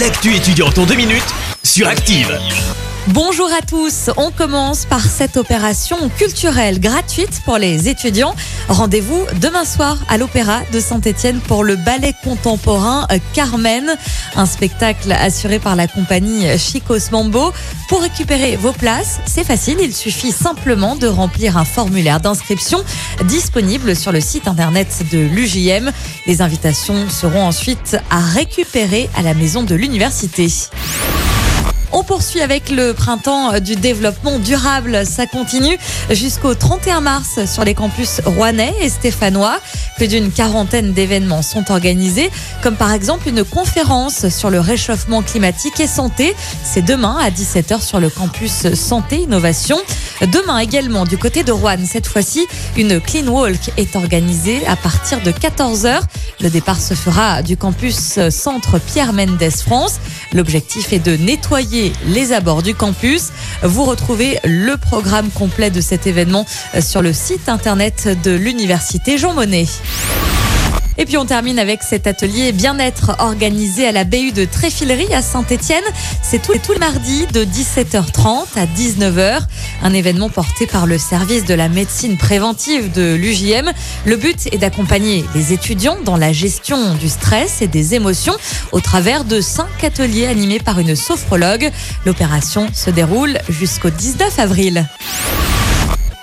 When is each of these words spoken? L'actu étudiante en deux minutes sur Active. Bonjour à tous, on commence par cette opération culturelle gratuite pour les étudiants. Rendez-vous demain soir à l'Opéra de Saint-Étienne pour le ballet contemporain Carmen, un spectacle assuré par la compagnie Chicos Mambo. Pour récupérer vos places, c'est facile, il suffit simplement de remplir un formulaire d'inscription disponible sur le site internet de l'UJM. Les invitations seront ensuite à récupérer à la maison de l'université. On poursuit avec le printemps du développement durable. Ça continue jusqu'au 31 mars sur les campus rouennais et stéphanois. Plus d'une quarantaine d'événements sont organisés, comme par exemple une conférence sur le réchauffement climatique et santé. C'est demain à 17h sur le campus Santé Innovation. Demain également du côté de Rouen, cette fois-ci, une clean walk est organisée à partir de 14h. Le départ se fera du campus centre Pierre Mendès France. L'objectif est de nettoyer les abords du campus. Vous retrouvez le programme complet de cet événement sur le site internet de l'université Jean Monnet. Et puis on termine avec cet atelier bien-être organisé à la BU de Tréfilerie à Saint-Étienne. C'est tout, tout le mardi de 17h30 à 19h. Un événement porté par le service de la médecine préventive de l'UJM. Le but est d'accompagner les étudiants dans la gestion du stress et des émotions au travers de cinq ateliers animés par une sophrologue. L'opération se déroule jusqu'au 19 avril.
L'actu 0.00 0.34
étudiante 0.34 0.76
en 0.78 0.86
deux 0.86 0.96
minutes 0.96 1.22
sur 1.62 1.86
Active. 1.86 2.36
Bonjour 3.08 3.50
à 3.52 3.60
tous, 3.60 4.08
on 4.16 4.30
commence 4.30 4.86
par 4.86 5.04
cette 5.04 5.36
opération 5.36 6.08
culturelle 6.16 6.80
gratuite 6.80 7.42
pour 7.44 7.58
les 7.58 7.90
étudiants. 7.90 8.34
Rendez-vous 8.70 9.26
demain 9.42 9.66
soir 9.66 9.98
à 10.08 10.16
l'Opéra 10.16 10.62
de 10.72 10.80
Saint-Étienne 10.80 11.40
pour 11.40 11.64
le 11.64 11.76
ballet 11.76 12.14
contemporain 12.24 13.06
Carmen, 13.34 13.94
un 14.36 14.46
spectacle 14.46 15.12
assuré 15.12 15.58
par 15.58 15.76
la 15.76 15.86
compagnie 15.86 16.46
Chicos 16.56 17.10
Mambo. 17.12 17.52
Pour 17.90 18.00
récupérer 18.00 18.56
vos 18.56 18.72
places, 18.72 19.20
c'est 19.26 19.44
facile, 19.44 19.76
il 19.82 19.94
suffit 19.94 20.32
simplement 20.32 20.96
de 20.96 21.06
remplir 21.06 21.58
un 21.58 21.66
formulaire 21.66 22.20
d'inscription 22.20 22.82
disponible 23.24 23.96
sur 23.96 24.12
le 24.12 24.20
site 24.22 24.48
internet 24.48 25.04
de 25.12 25.18
l'UJM. 25.18 25.92
Les 26.26 26.40
invitations 26.40 27.10
seront 27.10 27.44
ensuite 27.44 27.98
à 28.08 28.20
récupérer 28.20 29.10
à 29.14 29.20
la 29.20 29.34
maison 29.34 29.62
de 29.62 29.74
l'université. 29.74 30.48
On 31.96 32.02
poursuit 32.02 32.40
avec 32.40 32.70
le 32.70 32.92
printemps 32.92 33.60
du 33.60 33.76
développement 33.76 34.40
durable. 34.40 35.06
Ça 35.06 35.26
continue 35.26 35.78
jusqu'au 36.10 36.56
31 36.56 37.00
mars 37.00 37.38
sur 37.46 37.64
les 37.64 37.74
campus 37.74 38.20
rouennais 38.26 38.74
et 38.80 38.88
stéphanois. 38.88 39.60
Plus 39.96 40.08
d'une 40.08 40.32
quarantaine 40.32 40.92
d'événements 40.92 41.42
sont 41.42 41.70
organisés, 41.70 42.32
comme 42.64 42.74
par 42.74 42.92
exemple 42.92 43.28
une 43.28 43.44
conférence 43.44 44.28
sur 44.28 44.50
le 44.50 44.58
réchauffement 44.58 45.22
climatique 45.22 45.78
et 45.78 45.86
santé. 45.86 46.34
C'est 46.64 46.84
demain 46.84 47.16
à 47.22 47.30
17h 47.30 47.80
sur 47.80 48.00
le 48.00 48.10
campus 48.10 48.74
Santé 48.74 49.18
Innovation. 49.18 49.78
Demain 50.22 50.58
également 50.58 51.04
du 51.04 51.18
côté 51.18 51.42
de 51.42 51.52
Rouen, 51.52 51.84
cette 51.86 52.06
fois-ci, 52.06 52.46
une 52.76 53.00
clean 53.00 53.26
walk 53.26 53.72
est 53.76 53.96
organisée 53.96 54.64
à 54.66 54.76
partir 54.76 55.20
de 55.22 55.30
14h. 55.30 56.00
Le 56.40 56.50
départ 56.50 56.80
se 56.80 56.94
fera 56.94 57.42
du 57.42 57.56
campus 57.56 58.18
centre 58.30 58.78
Pierre 58.78 59.12
Mendès 59.12 59.50
France. 59.50 59.96
L'objectif 60.32 60.92
est 60.92 60.98
de 60.98 61.16
nettoyer 61.16 61.92
les 62.06 62.32
abords 62.32 62.62
du 62.62 62.74
campus. 62.74 63.30
Vous 63.62 63.84
retrouvez 63.84 64.38
le 64.44 64.76
programme 64.76 65.30
complet 65.30 65.70
de 65.70 65.80
cet 65.80 66.06
événement 66.06 66.46
sur 66.80 67.02
le 67.02 67.12
site 67.12 67.48
internet 67.48 68.08
de 68.22 68.32
l'université 68.32 69.18
Jean 69.18 69.34
Monnet. 69.34 69.66
Et 70.96 71.06
puis 71.06 71.16
on 71.16 71.26
termine 71.26 71.58
avec 71.58 71.82
cet 71.82 72.06
atelier 72.06 72.52
bien-être 72.52 73.16
organisé 73.18 73.86
à 73.86 73.92
la 73.92 74.04
BU 74.04 74.32
de 74.32 74.44
Tréfilerie 74.44 75.12
à 75.12 75.22
Saint-Étienne. 75.22 75.82
C'est 76.22 76.40
tout, 76.40 76.52
tout 76.64 76.72
le 76.72 76.78
mardi 76.78 77.26
de 77.32 77.44
17h30 77.44 78.44
à 78.56 78.66
19h. 78.66 79.40
Un 79.82 79.92
événement 79.92 80.30
porté 80.30 80.66
par 80.66 80.86
le 80.86 80.98
service 80.98 81.44
de 81.44 81.54
la 81.54 81.68
médecine 81.68 82.16
préventive 82.16 82.92
de 82.92 83.14
l'UJM. 83.14 83.72
Le 84.06 84.16
but 84.16 84.48
est 84.52 84.58
d'accompagner 84.58 85.24
les 85.34 85.52
étudiants 85.52 85.98
dans 86.04 86.16
la 86.16 86.32
gestion 86.32 86.94
du 86.94 87.08
stress 87.08 87.60
et 87.60 87.66
des 87.66 87.94
émotions 87.94 88.36
au 88.72 88.80
travers 88.80 89.24
de 89.24 89.40
cinq 89.40 89.82
ateliers 89.82 90.26
animés 90.26 90.60
par 90.60 90.78
une 90.78 90.94
sophrologue. 90.94 91.70
L'opération 92.06 92.68
se 92.72 92.90
déroule 92.90 93.38
jusqu'au 93.48 93.90
19 93.90 94.38
avril. 94.38 94.86